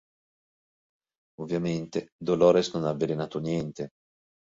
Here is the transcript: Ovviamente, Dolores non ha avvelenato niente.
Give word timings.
Ovviamente, 1.41 2.07
Dolores 2.17 2.73
non 2.73 2.85
ha 2.85 2.89
avvelenato 2.89 3.37
niente. 3.37 3.89